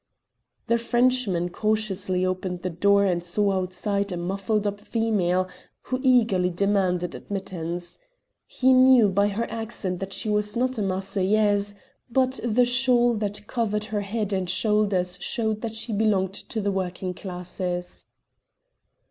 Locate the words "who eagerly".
5.83-6.49